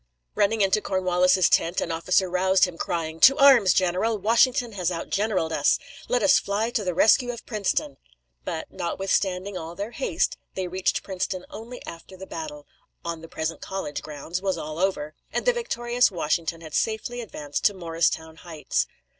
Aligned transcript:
Running 0.33 0.61
into 0.61 0.81
Cornwallis's 0.81 1.47
tent, 1.47 1.79
an 1.79 1.91
officer 1.91 2.27
roused 2.27 2.65
him, 2.65 2.75
crying: 2.75 3.19
"To 3.19 3.37
arms, 3.37 3.71
general! 3.71 4.17
Washington 4.17 4.71
has 4.71 4.89
outgeneraled 4.89 5.51
us. 5.51 5.77
Let 6.09 6.23
us 6.23 6.39
fly 6.39 6.71
to 6.71 6.83
the 6.83 6.95
rescue 6.95 7.29
of 7.29 7.45
Princeton!" 7.45 7.97
But, 8.43 8.71
notwithstanding 8.71 9.59
all 9.59 9.75
their 9.75 9.91
haste, 9.91 10.37
they 10.55 10.67
reached 10.67 11.03
Princeton 11.03 11.45
only 11.51 11.85
after 11.85 12.17
the 12.17 12.25
battle 12.25 12.65
on 13.05 13.21
the 13.21 13.27
present 13.29 13.61
college 13.61 14.01
grounds 14.01 14.41
was 14.41 14.57
all 14.57 14.79
over, 14.79 15.13
and 15.31 15.45
the 15.45 15.53
victorious 15.53 16.09
Washington 16.09 16.61
had 16.61 16.73
safely 16.73 17.21
advanced 17.21 17.63
to 17.65 17.75
Mor´ris 17.75 18.11
town 18.11 18.37
Heights. 18.37 18.87